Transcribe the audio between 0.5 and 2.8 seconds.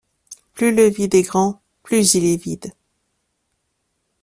Plus le vide est grand, plus il est vide.